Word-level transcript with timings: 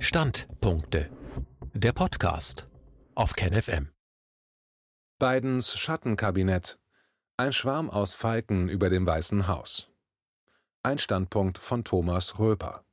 Standpunkte. 0.00 1.10
Der 1.74 1.92
Podcast 1.92 2.68
auf 3.16 3.32
KenFM. 3.32 3.88
Bidens 5.18 5.76
Schattenkabinett. 5.76 6.78
Ein 7.36 7.52
Schwarm 7.52 7.90
aus 7.90 8.14
Falken 8.14 8.68
über 8.68 8.90
dem 8.90 9.04
Weißen 9.06 9.48
Haus. 9.48 9.90
Ein 10.84 11.00
Standpunkt 11.00 11.58
von 11.58 11.82
Thomas 11.82 12.38
Röper. 12.38 12.84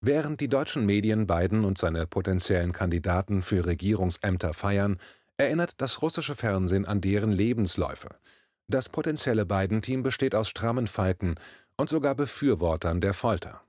Während 0.00 0.40
die 0.40 0.48
deutschen 0.48 0.86
Medien 0.86 1.26
Biden 1.26 1.64
und 1.64 1.78
seine 1.78 2.06
potenziellen 2.06 2.70
Kandidaten 2.70 3.42
für 3.42 3.66
Regierungsämter 3.66 4.54
feiern, 4.54 4.98
erinnert 5.36 5.80
das 5.80 6.00
russische 6.00 6.36
Fernsehen 6.36 6.86
an 6.86 7.00
deren 7.00 7.32
Lebensläufe. 7.32 8.08
Das 8.68 8.88
potenzielle 8.88 9.44
Biden-Team 9.44 10.04
besteht 10.04 10.36
aus 10.36 10.48
strammen 10.48 10.86
Falken 10.86 11.34
und 11.76 11.88
sogar 11.88 12.14
Befürwortern 12.14 13.00
der 13.00 13.14
Folter. 13.14 13.62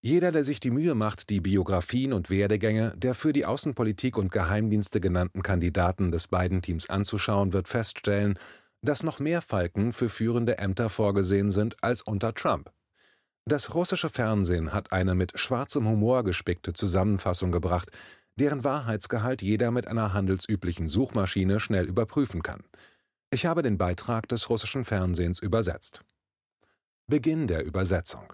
Jeder, 0.00 0.30
der 0.30 0.44
sich 0.44 0.60
die 0.60 0.70
Mühe 0.70 0.94
macht, 0.94 1.28
die 1.28 1.40
Biografien 1.40 2.12
und 2.12 2.30
Werdegänge 2.30 2.92
der 2.96 3.14
für 3.14 3.32
die 3.32 3.44
Außenpolitik 3.44 4.16
und 4.16 4.30
Geheimdienste 4.30 5.00
genannten 5.00 5.42
Kandidaten 5.42 6.12
des 6.12 6.28
beiden 6.28 6.62
Teams 6.62 6.88
anzuschauen, 6.88 7.52
wird 7.52 7.66
feststellen, 7.66 8.38
dass 8.80 9.02
noch 9.02 9.18
mehr 9.18 9.42
Falken 9.42 9.92
für 9.92 10.08
führende 10.08 10.58
Ämter 10.58 10.88
vorgesehen 10.88 11.50
sind 11.50 11.82
als 11.82 12.02
unter 12.02 12.32
Trump. 12.32 12.70
Das 13.44 13.74
russische 13.74 14.08
Fernsehen 14.08 14.72
hat 14.72 14.92
eine 14.92 15.16
mit 15.16 15.38
schwarzem 15.40 15.88
Humor 15.88 16.22
gespickte 16.22 16.74
Zusammenfassung 16.74 17.50
gebracht, 17.50 17.90
deren 18.36 18.62
Wahrheitsgehalt 18.62 19.42
jeder 19.42 19.72
mit 19.72 19.88
einer 19.88 20.12
handelsüblichen 20.12 20.88
Suchmaschine 20.88 21.58
schnell 21.58 21.86
überprüfen 21.86 22.42
kann. 22.42 22.62
Ich 23.32 23.46
habe 23.46 23.62
den 23.62 23.78
Beitrag 23.78 24.28
des 24.28 24.48
russischen 24.48 24.84
Fernsehens 24.84 25.40
übersetzt. 25.40 26.02
Beginn 27.08 27.48
der 27.48 27.64
Übersetzung 27.64 28.32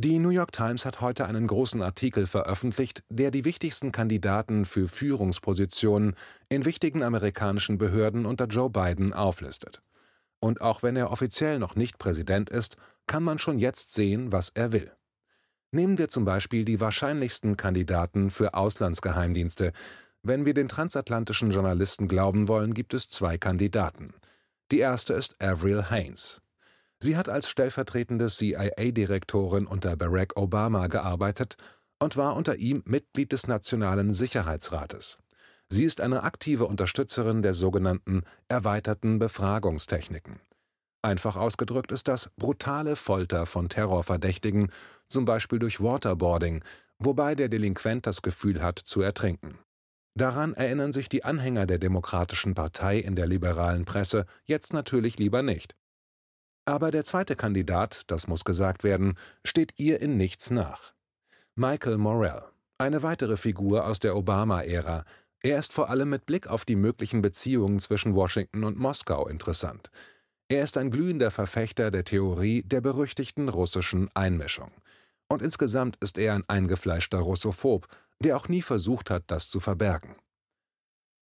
die 0.00 0.20
New 0.20 0.30
York 0.30 0.52
Times 0.52 0.84
hat 0.84 1.00
heute 1.00 1.26
einen 1.26 1.48
großen 1.48 1.82
Artikel 1.82 2.28
veröffentlicht, 2.28 3.02
der 3.08 3.32
die 3.32 3.44
wichtigsten 3.44 3.90
Kandidaten 3.90 4.64
für 4.64 4.86
Führungspositionen 4.86 6.14
in 6.48 6.64
wichtigen 6.64 7.02
amerikanischen 7.02 7.78
Behörden 7.78 8.24
unter 8.24 8.46
Joe 8.46 8.70
Biden 8.70 9.12
auflistet. 9.12 9.82
Und 10.38 10.60
auch 10.60 10.84
wenn 10.84 10.94
er 10.94 11.10
offiziell 11.10 11.58
noch 11.58 11.74
nicht 11.74 11.98
Präsident 11.98 12.48
ist, 12.48 12.76
kann 13.08 13.24
man 13.24 13.40
schon 13.40 13.58
jetzt 13.58 13.92
sehen, 13.92 14.30
was 14.30 14.50
er 14.50 14.70
will. 14.70 14.92
Nehmen 15.72 15.98
wir 15.98 16.08
zum 16.08 16.24
Beispiel 16.24 16.64
die 16.64 16.80
wahrscheinlichsten 16.80 17.56
Kandidaten 17.56 18.30
für 18.30 18.54
Auslandsgeheimdienste. 18.54 19.72
Wenn 20.22 20.46
wir 20.46 20.54
den 20.54 20.68
transatlantischen 20.68 21.50
Journalisten 21.50 22.06
glauben 22.06 22.46
wollen, 22.46 22.72
gibt 22.72 22.94
es 22.94 23.08
zwei 23.08 23.36
Kandidaten. 23.36 24.14
Die 24.70 24.78
erste 24.78 25.14
ist 25.14 25.34
Avril 25.42 25.90
Haines. 25.90 26.40
Sie 27.00 27.16
hat 27.16 27.28
als 27.28 27.48
stellvertretende 27.48 28.28
CIA-Direktorin 28.28 29.66
unter 29.66 29.96
Barack 29.96 30.36
Obama 30.36 30.88
gearbeitet 30.88 31.56
und 32.00 32.16
war 32.16 32.34
unter 32.36 32.56
ihm 32.56 32.82
Mitglied 32.86 33.32
des 33.32 33.46
Nationalen 33.46 34.12
Sicherheitsrates. 34.12 35.18
Sie 35.68 35.84
ist 35.84 36.00
eine 36.00 36.22
aktive 36.22 36.66
Unterstützerin 36.66 37.42
der 37.42 37.54
sogenannten 37.54 38.22
erweiterten 38.48 39.18
Befragungstechniken. 39.18 40.40
Einfach 41.02 41.36
ausgedrückt 41.36 41.92
ist 41.92 42.08
das 42.08 42.30
brutale 42.36 42.96
Folter 42.96 43.46
von 43.46 43.68
Terrorverdächtigen, 43.68 44.72
zum 45.08 45.24
Beispiel 45.24 45.58
durch 45.58 45.80
Waterboarding, 45.80 46.64
wobei 46.98 47.34
der 47.34 47.48
Delinquent 47.48 48.06
das 48.06 48.22
Gefühl 48.22 48.62
hat 48.62 48.78
zu 48.78 49.02
ertrinken. 49.02 49.58
Daran 50.16 50.54
erinnern 50.54 50.92
sich 50.92 51.08
die 51.08 51.22
Anhänger 51.22 51.66
der 51.66 51.78
Demokratischen 51.78 52.54
Partei 52.54 52.98
in 52.98 53.14
der 53.14 53.28
liberalen 53.28 53.84
Presse 53.84 54.26
jetzt 54.44 54.72
natürlich 54.72 55.16
lieber 55.18 55.42
nicht. 55.42 55.76
Aber 56.68 56.90
der 56.90 57.02
zweite 57.02 57.34
Kandidat, 57.34 58.02
das 58.08 58.26
muss 58.26 58.44
gesagt 58.44 58.84
werden, 58.84 59.16
steht 59.42 59.72
ihr 59.78 60.02
in 60.02 60.18
nichts 60.18 60.50
nach. 60.50 60.92
Michael 61.54 61.96
Morell, 61.96 62.42
eine 62.76 63.02
weitere 63.02 63.38
Figur 63.38 63.86
aus 63.86 64.00
der 64.00 64.14
Obama-Ära. 64.14 65.06
Er 65.40 65.58
ist 65.58 65.72
vor 65.72 65.88
allem 65.88 66.10
mit 66.10 66.26
Blick 66.26 66.46
auf 66.46 66.66
die 66.66 66.76
möglichen 66.76 67.22
Beziehungen 67.22 67.78
zwischen 67.78 68.14
Washington 68.14 68.64
und 68.64 68.76
Moskau 68.76 69.28
interessant. 69.28 69.90
Er 70.48 70.62
ist 70.62 70.76
ein 70.76 70.90
glühender 70.90 71.30
Verfechter 71.30 71.90
der 71.90 72.04
Theorie 72.04 72.62
der 72.64 72.82
berüchtigten 72.82 73.48
russischen 73.48 74.10
Einmischung. 74.12 74.70
Und 75.26 75.40
insgesamt 75.40 75.96
ist 76.00 76.18
er 76.18 76.34
ein 76.34 76.44
eingefleischter 76.48 77.20
Russophob, 77.20 77.86
der 78.22 78.36
auch 78.36 78.48
nie 78.48 78.60
versucht 78.60 79.08
hat, 79.08 79.24
das 79.28 79.48
zu 79.48 79.60
verbergen. 79.60 80.16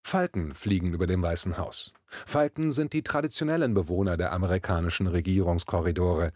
Falken 0.07 0.55
fliegen 0.55 0.95
über 0.95 1.09
dem 1.09 1.21
Weißen 1.21 1.59
Haus. 1.59 1.93
Falken 2.07 2.71
sind 2.71 2.93
die 2.93 3.03
traditionellen 3.03 3.75
Bewohner 3.75 4.17
der 4.17 4.33
amerikanischen 4.33 5.09
Regierungskorridore. 5.09 6.31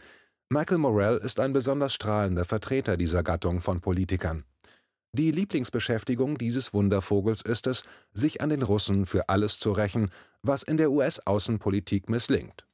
Michael 0.48 0.78
Morell 0.78 1.18
ist 1.18 1.38
ein 1.38 1.52
besonders 1.52 1.94
strahlender 1.94 2.44
Vertreter 2.44 2.96
dieser 2.96 3.22
Gattung 3.22 3.60
von 3.60 3.80
Politikern. 3.80 4.42
Die 5.12 5.30
Lieblingsbeschäftigung 5.30 6.36
dieses 6.36 6.74
Wundervogels 6.74 7.42
ist 7.42 7.68
es, 7.68 7.84
sich 8.12 8.40
an 8.40 8.48
den 8.48 8.62
Russen 8.62 9.06
für 9.06 9.28
alles 9.28 9.60
zu 9.60 9.70
rächen, 9.70 10.10
was 10.42 10.64
in 10.64 10.76
der 10.76 10.90
US-Außenpolitik 10.90 12.08
misslingt. 12.08 12.66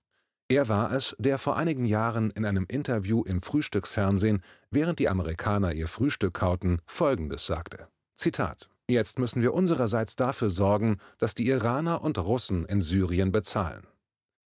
Er 0.49 0.71
war 0.71 0.93
es, 0.93 1.15
der 1.19 1.37
vor 1.37 1.59
einigen 1.59 1.85
Jahren 1.85 2.31
in 2.31 2.47
einem 2.47 2.65
Interview 2.69 3.23
im 3.23 3.43
Frühstücksfernsehen, 3.43 4.43
während 4.71 4.99
die 4.99 5.11
Amerikaner 5.11 5.75
ihr 5.75 5.89
Frühstück 5.89 6.33
kauten, 6.33 6.81
Folgendes 6.87 7.45
sagte. 7.45 7.87
Zitat 8.15 8.71
Jetzt 8.89 9.19
müssen 9.19 9.43
wir 9.43 9.53
unsererseits 9.53 10.15
dafür 10.15 10.49
sorgen, 10.49 10.99
dass 11.19 11.35
die 11.35 11.49
Iraner 11.49 12.03
und 12.03 12.19
Russen 12.19 12.65
in 12.67 12.81
Syrien 12.81 13.33
bezahlen. 13.33 13.87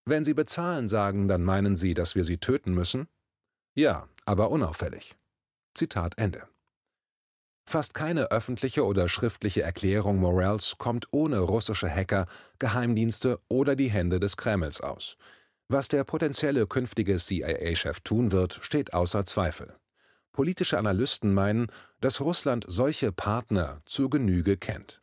Wenn 0.06 0.25
sie 0.25 0.34
bezahlen 0.34 0.89
sagen, 0.89 1.28
dann 1.28 1.45
meinen 1.45 1.77
sie, 1.77 1.93
dass 1.93 2.15
wir 2.15 2.25
sie 2.25 2.39
töten 2.39 2.73
müssen? 2.73 3.06
Ja, 3.75 4.09
aber 4.25 4.50
unauffällig. 4.50 5.15
Zitat 5.75 6.17
Ende. 6.17 6.49
Fast 7.67 7.95
keine 7.95 8.33
öffentliche 8.33 8.84
oder 8.84 9.09
schriftliche 9.09 9.62
Erklärung 9.62 10.19
Morells 10.19 10.77
kommt 10.79 11.06
ohne 11.12 11.39
russische 11.39 11.89
Hacker, 11.89 12.27
Geheimdienste 12.59 13.39
oder 13.49 13.77
die 13.77 13.91
Hände 13.91 14.19
des 14.19 14.37
Kremls 14.37 14.81
aus. 14.81 15.17
Was 15.69 15.87
der 15.87 16.03
potenzielle 16.03 16.67
künftige 16.67 17.17
CIA-Chef 17.17 18.00
tun 18.00 18.33
wird, 18.33 18.59
steht 18.62 18.93
außer 18.93 19.25
Zweifel. 19.25 19.77
Politische 20.33 20.79
Analysten 20.79 21.35
meinen, 21.35 21.67
dass 22.01 22.21
Russland 22.21 22.65
solche 22.69 23.13
Partner 23.13 23.83
zur 23.85 24.11
Genüge 24.11 24.57
kennt. 24.57 25.03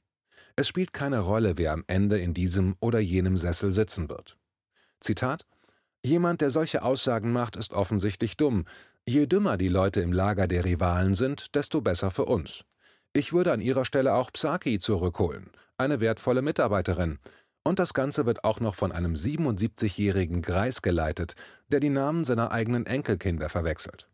Es 0.55 0.67
spielt 0.67 0.93
keine 0.93 1.19
Rolle, 1.19 1.57
wer 1.57 1.73
am 1.73 1.83
Ende 1.87 2.19
in 2.19 2.33
diesem 2.33 2.75
oder 2.79 2.99
jenem 2.99 3.37
Sessel 3.37 3.71
sitzen 3.71 4.09
wird. 4.09 4.37
Zitat 4.99 5.45
Jemand, 6.03 6.41
der 6.41 6.49
solche 6.49 6.83
Aussagen 6.83 7.31
macht, 7.31 7.57
ist 7.57 7.73
offensichtlich 7.73 8.37
dumm. 8.37 8.65
Je 9.05 9.25
dümmer 9.25 9.57
die 9.57 9.67
Leute 9.67 10.01
im 10.01 10.13
Lager 10.13 10.47
der 10.47 10.65
Rivalen 10.65 11.13
sind, 11.13 11.55
desto 11.55 11.81
besser 11.81 12.11
für 12.11 12.25
uns. 12.25 12.63
Ich 13.13 13.33
würde 13.33 13.51
an 13.51 13.61
ihrer 13.61 13.85
Stelle 13.85 14.13
auch 14.13 14.31
Psaki 14.31 14.79
zurückholen, 14.79 15.49
eine 15.77 15.99
wertvolle 15.99 16.41
Mitarbeiterin. 16.41 17.19
Und 17.63 17.79
das 17.79 17.93
Ganze 17.93 18.25
wird 18.25 18.43
auch 18.43 18.59
noch 18.59 18.75
von 18.75 18.91
einem 18.91 19.13
77-jährigen 19.15 20.41
Greis 20.41 20.81
geleitet, 20.81 21.35
der 21.67 21.79
die 21.79 21.89
Namen 21.89 22.23
seiner 22.23 22.51
eigenen 22.51 22.85
Enkelkinder 22.85 23.49
verwechselt. 23.49 24.07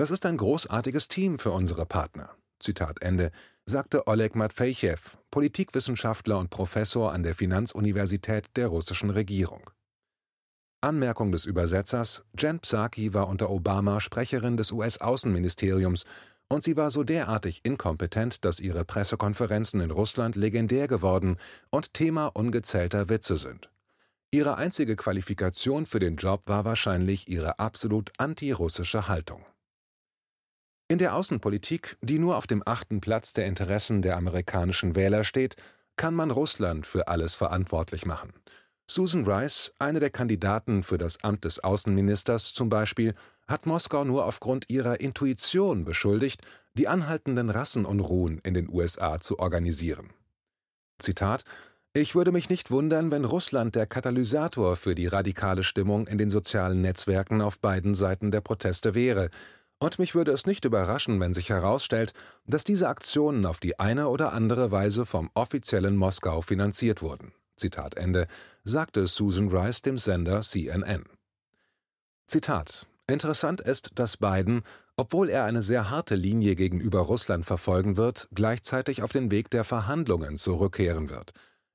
Das 0.00 0.10
ist 0.10 0.24
ein 0.24 0.38
großartiges 0.38 1.08
Team 1.08 1.38
für 1.38 1.50
unsere 1.50 1.84
Partner. 1.84 2.30
Zitat 2.58 3.02
Ende, 3.02 3.30
sagte 3.66 4.06
Oleg 4.06 4.34
Matvejew, 4.34 4.96
Politikwissenschaftler 5.30 6.38
und 6.38 6.48
Professor 6.48 7.12
an 7.12 7.22
der 7.22 7.34
Finanzuniversität 7.34 8.46
der 8.56 8.68
russischen 8.68 9.10
Regierung. 9.10 9.68
Anmerkung 10.80 11.32
des 11.32 11.44
Übersetzers: 11.44 12.24
Jen 12.38 12.60
Psaki 12.60 13.12
war 13.12 13.28
unter 13.28 13.50
Obama 13.50 14.00
Sprecherin 14.00 14.56
des 14.56 14.72
US-Außenministeriums 14.72 16.06
und 16.48 16.64
sie 16.64 16.78
war 16.78 16.90
so 16.90 17.04
derartig 17.04 17.60
inkompetent, 17.62 18.46
dass 18.46 18.58
ihre 18.58 18.86
Pressekonferenzen 18.86 19.82
in 19.82 19.90
Russland 19.90 20.34
legendär 20.34 20.88
geworden 20.88 21.36
und 21.68 21.92
Thema 21.92 22.28
ungezählter 22.28 23.10
Witze 23.10 23.36
sind. 23.36 23.68
Ihre 24.30 24.56
einzige 24.56 24.96
Qualifikation 24.96 25.84
für 25.84 25.98
den 25.98 26.16
Job 26.16 26.44
war 26.46 26.64
wahrscheinlich 26.64 27.28
ihre 27.28 27.58
absolut 27.58 28.12
antirussische 28.16 29.06
Haltung. 29.06 29.44
In 30.90 30.98
der 30.98 31.14
Außenpolitik, 31.14 31.96
die 32.02 32.18
nur 32.18 32.36
auf 32.36 32.48
dem 32.48 32.64
achten 32.66 33.00
Platz 33.00 33.32
der 33.32 33.46
Interessen 33.46 34.02
der 34.02 34.16
amerikanischen 34.16 34.96
Wähler 34.96 35.22
steht, 35.22 35.54
kann 35.94 36.14
man 36.14 36.32
Russland 36.32 36.84
für 36.84 37.06
alles 37.06 37.34
verantwortlich 37.34 38.06
machen. 38.06 38.32
Susan 38.88 39.24
Rice, 39.24 39.72
eine 39.78 40.00
der 40.00 40.10
Kandidaten 40.10 40.82
für 40.82 40.98
das 40.98 41.22
Amt 41.22 41.44
des 41.44 41.62
Außenministers 41.62 42.52
zum 42.54 42.70
Beispiel, 42.70 43.14
hat 43.46 43.66
Moskau 43.66 44.02
nur 44.02 44.24
aufgrund 44.24 44.64
ihrer 44.68 45.00
Intuition 45.00 45.84
beschuldigt, 45.84 46.42
die 46.74 46.88
anhaltenden 46.88 47.50
Rassenunruhen 47.50 48.40
in 48.42 48.54
den 48.54 48.68
USA 48.68 49.20
zu 49.20 49.38
organisieren. 49.38 50.10
Zitat 50.98 51.44
Ich 51.92 52.16
würde 52.16 52.32
mich 52.32 52.50
nicht 52.50 52.72
wundern, 52.72 53.12
wenn 53.12 53.24
Russland 53.24 53.76
der 53.76 53.86
Katalysator 53.86 54.74
für 54.74 54.96
die 54.96 55.06
radikale 55.06 55.62
Stimmung 55.62 56.08
in 56.08 56.18
den 56.18 56.30
sozialen 56.30 56.80
Netzwerken 56.80 57.42
auf 57.42 57.60
beiden 57.60 57.94
Seiten 57.94 58.32
der 58.32 58.40
Proteste 58.40 58.96
wäre, 58.96 59.30
und 59.80 59.98
mich 59.98 60.14
würde 60.14 60.30
es 60.30 60.46
nicht 60.46 60.64
überraschen, 60.64 61.18
wenn 61.20 61.34
sich 61.34 61.48
herausstellt, 61.48 62.12
dass 62.46 62.64
diese 62.64 62.88
Aktionen 62.88 63.46
auf 63.46 63.60
die 63.60 63.80
eine 63.80 64.08
oder 64.08 64.32
andere 64.32 64.70
Weise 64.70 65.06
vom 65.06 65.30
offiziellen 65.34 65.96
Moskau 65.96 66.42
finanziert 66.42 67.02
wurden. 67.02 67.32
Zitat 67.56 67.96
Ende, 67.96 68.26
sagte 68.62 69.06
Susan 69.06 69.48
Rice 69.48 69.82
dem 69.82 69.98
Sender 69.98 70.42
CNN. 70.42 71.04
Zitat 72.26 72.86
Interessant 73.06 73.60
ist, 73.60 73.90
dass 73.96 74.18
Biden, 74.18 74.62
obwohl 74.96 75.30
er 75.30 75.44
eine 75.44 75.62
sehr 75.62 75.90
harte 75.90 76.14
Linie 76.14 76.54
gegenüber 76.54 77.00
Russland 77.00 77.44
verfolgen 77.44 77.96
wird, 77.96 78.28
gleichzeitig 78.32 79.02
auf 79.02 79.10
den 79.10 79.30
Weg 79.30 79.50
der 79.50 79.64
Verhandlungen 79.64 80.36
zurückkehren 80.36 81.10
wird. 81.10 81.32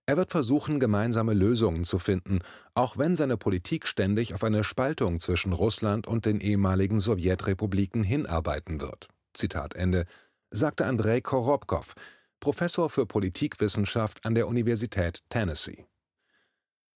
Er 0.08 0.18
wird 0.18 0.32
versuchen, 0.32 0.80
gemeinsame 0.80 1.34
Lösungen 1.34 1.84
zu 1.84 1.98
finden, 1.98 2.40
auch 2.76 2.98
wenn 2.98 3.16
seine 3.16 3.38
Politik 3.38 3.88
ständig 3.88 4.36
auf 4.36 4.44
eine 4.44 4.64
Spaltung 4.64 5.20
zwischen 5.20 5.52
Russland 5.52 6.06
und 6.06 6.26
den 6.26 6.40
ehemaligen 6.42 7.00
Sowjetrepubliken 7.00 8.04
hinarbeiten 8.04 8.82
wird. 8.82 9.08
Zitat 9.34 9.74
Ende, 9.74 10.06
sagte 10.52 10.86
Andrei 10.86 11.22
Korobkow, 11.22 11.94
Professor 12.40 12.90
für 12.90 13.08
Politikwissenschaft 13.08 14.24
an 14.26 14.36
der 14.36 14.48
Universität 14.48 15.22
Tennessee. 15.30 15.86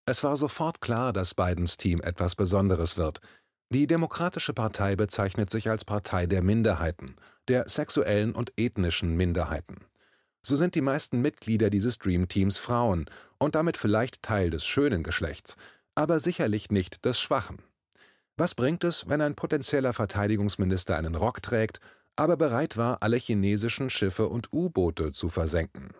Es 0.06 0.22
war 0.22 0.36
sofort 0.36 0.80
klar, 0.80 1.12
dass 1.12 1.34
Bidens 1.34 1.76
Team 1.76 2.00
etwas 2.00 2.36
Besonderes 2.36 2.96
wird. 2.96 3.20
Die 3.70 3.86
Demokratische 3.86 4.52
Partei 4.52 4.94
bezeichnet 4.96 5.50
sich 5.50 5.68
als 5.68 5.84
Partei 5.84 6.26
der 6.26 6.42
Minderheiten, 6.42 7.16
der 7.48 7.68
sexuellen 7.68 8.34
und 8.34 8.52
ethnischen 8.56 9.16
Minderheiten. 9.16 9.84
So 10.42 10.56
sind 10.56 10.74
die 10.74 10.80
meisten 10.80 11.20
Mitglieder 11.20 11.70
dieses 11.70 11.98
Dreamteams 11.98 12.58
Frauen 12.58 13.06
und 13.38 13.54
damit 13.54 13.76
vielleicht 13.76 14.22
Teil 14.22 14.50
des 14.50 14.64
schönen 14.64 15.02
Geschlechts, 15.02 15.56
aber 15.94 16.20
sicherlich 16.20 16.70
nicht 16.70 17.04
des 17.04 17.20
schwachen. 17.20 17.58
Was 18.36 18.54
bringt 18.54 18.84
es, 18.84 19.06
wenn 19.08 19.20
ein 19.20 19.34
potenzieller 19.34 19.92
Verteidigungsminister 19.92 20.96
einen 20.96 21.14
Rock 21.14 21.42
trägt, 21.42 21.80
aber 22.16 22.36
bereit 22.36 22.76
war, 22.76 23.02
alle 23.02 23.18
chinesischen 23.18 23.90
Schiffe 23.90 24.28
und 24.28 24.52
U-Boote 24.52 25.12
zu 25.12 25.28
versenken? 25.28 25.90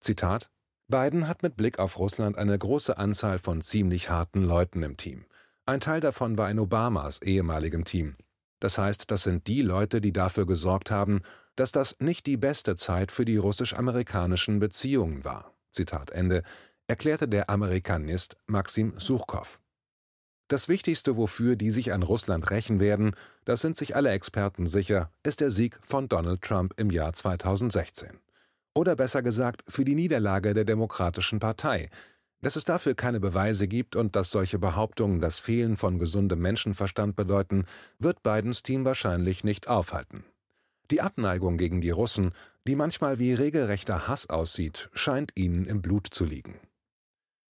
Zitat 0.00 0.50
Biden 0.86 1.26
hat 1.26 1.42
mit 1.42 1.56
Blick 1.56 1.78
auf 1.78 1.98
Russland 1.98 2.36
eine 2.36 2.58
große 2.58 2.96
Anzahl 2.98 3.38
von 3.38 3.60
ziemlich 3.60 4.10
harten 4.10 4.42
Leuten 4.42 4.82
im 4.82 4.96
Team. 4.96 5.24
Ein 5.66 5.80
Teil 5.80 6.00
davon 6.00 6.36
war 6.36 6.50
in 6.50 6.58
Obamas 6.58 7.22
ehemaligem 7.22 7.84
Team. 7.84 8.16
Das 8.60 8.78
heißt, 8.78 9.10
das 9.10 9.22
sind 9.22 9.46
die 9.46 9.62
Leute, 9.62 10.00
die 10.00 10.12
dafür 10.12 10.46
gesorgt 10.46 10.90
haben, 10.90 11.22
dass 11.56 11.72
das 11.72 11.96
nicht 12.00 12.26
die 12.26 12.36
beste 12.36 12.76
Zeit 12.76 13.12
für 13.12 13.24
die 13.24 13.36
russisch-amerikanischen 13.36 14.58
Beziehungen 14.58 15.24
war. 15.24 15.52
Zitat 15.70 16.10
Ende, 16.10 16.42
erklärte 16.86 17.28
der 17.28 17.50
Amerikanist 17.50 18.36
Maxim 18.46 18.94
Suchkow. 18.98 19.58
Das 20.48 20.68
Wichtigste, 20.68 21.16
wofür 21.16 21.56
die 21.56 21.70
sich 21.70 21.92
an 21.92 22.02
Russland 22.02 22.50
rächen 22.50 22.78
werden, 22.78 23.16
das 23.46 23.62
sind 23.62 23.76
sich 23.76 23.96
alle 23.96 24.10
Experten 24.10 24.66
sicher, 24.66 25.10
ist 25.22 25.40
der 25.40 25.50
Sieg 25.50 25.78
von 25.82 26.08
Donald 26.08 26.42
Trump 26.42 26.74
im 26.76 26.90
Jahr 26.90 27.14
2016. 27.14 28.20
Oder 28.74 28.94
besser 28.94 29.22
gesagt, 29.22 29.64
für 29.68 29.84
die 29.84 29.94
Niederlage 29.94 30.52
der 30.52 30.64
Demokratischen 30.64 31.38
Partei. 31.38 31.88
Dass 32.42 32.56
es 32.56 32.64
dafür 32.66 32.94
keine 32.94 33.20
Beweise 33.20 33.68
gibt 33.68 33.96
und 33.96 34.16
dass 34.16 34.30
solche 34.30 34.58
Behauptungen 34.58 35.20
das 35.20 35.40
Fehlen 35.40 35.78
von 35.78 35.98
gesundem 35.98 36.40
Menschenverstand 36.40 37.16
bedeuten, 37.16 37.64
wird 37.98 38.22
Bidens 38.22 38.62
Team 38.62 38.84
wahrscheinlich 38.84 39.44
nicht 39.44 39.68
aufhalten. 39.68 40.24
Die 40.94 41.02
Abneigung 41.02 41.56
gegen 41.56 41.80
die 41.80 41.90
Russen, 41.90 42.30
die 42.68 42.76
manchmal 42.76 43.18
wie 43.18 43.34
regelrechter 43.34 44.06
Hass 44.06 44.30
aussieht, 44.30 44.90
scheint 44.92 45.32
ihnen 45.34 45.66
im 45.66 45.82
Blut 45.82 46.06
zu 46.08 46.24
liegen. 46.24 46.60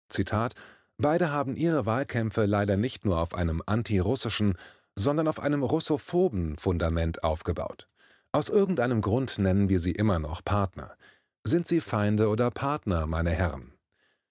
Zitat 0.09 0.57
Beide 0.97 1.31
haben 1.31 1.55
ihre 1.55 1.87
Wahlkämpfe 1.87 2.47
leider 2.47 2.77
nicht 2.77 3.05
nur 3.05 3.21
auf 3.21 3.37
einem 3.37 3.63
antirussischen, 3.65 4.59
sondern 4.97 5.29
auf 5.29 5.39
einem 5.39 5.63
russophoben 5.63 6.59
Fundament 6.59 7.23
aufgebaut. 7.23 7.87
Aus 8.33 8.49
irgendeinem 8.49 9.03
Grund 9.03 9.39
nennen 9.39 9.69
wir 9.69 9.79
sie 9.79 9.93
immer 9.93 10.19
noch 10.19 10.43
Partner. 10.43 10.97
Sind 11.45 11.69
sie 11.69 11.81
Feinde 11.81 12.31
oder 12.31 12.51
Partner, 12.51 13.07
meine 13.07 13.31
Herren? 13.31 13.73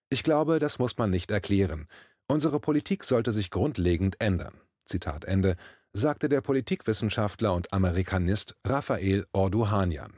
Ich 0.09 0.21
glaube, 0.21 0.59
das 0.59 0.79
muss 0.79 0.97
man 0.97 1.11
nicht 1.11 1.31
erklären. 1.31 1.87
Unsere 2.27 2.59
Politik 2.59 3.05
sollte 3.05 3.31
sich 3.31 3.51
grundlegend 3.51 4.19
ändern. 4.19 4.59
Zitat 4.87 5.25
Ende, 5.25 5.55
sagte 5.93 6.29
der 6.29 6.41
Politikwissenschaftler 6.41 7.53
und 7.53 7.71
Amerikanist 7.73 8.55
Raphael 8.65 9.25
Orduhanian. 9.33 10.13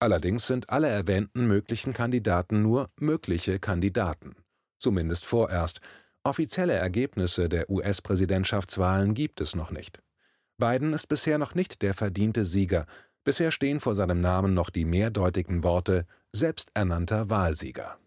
Allerdings 0.00 0.46
sind 0.46 0.70
alle 0.70 0.88
erwähnten 0.88 1.46
möglichen 1.46 1.92
Kandidaten 1.92 2.62
nur 2.62 2.90
mögliche 3.00 3.58
Kandidaten. 3.58 4.36
Zumindest 4.78 5.24
vorerst. 5.24 5.80
Offizielle 6.24 6.74
Ergebnisse 6.74 7.48
der 7.48 7.70
US-Präsidentschaftswahlen 7.70 9.14
gibt 9.14 9.40
es 9.40 9.54
noch 9.54 9.70
nicht. 9.70 10.02
Biden 10.58 10.92
ist 10.92 11.06
bisher 11.06 11.38
noch 11.38 11.54
nicht 11.54 11.82
der 11.82 11.94
verdiente 11.94 12.44
Sieger, 12.44 12.86
bisher 13.24 13.50
stehen 13.50 13.80
vor 13.80 13.94
seinem 13.94 14.20
Namen 14.20 14.54
noch 14.54 14.70
die 14.70 14.84
mehrdeutigen 14.84 15.64
Worte 15.64 16.06
selbsternannter 16.32 17.30
Wahlsieger. 17.30 17.98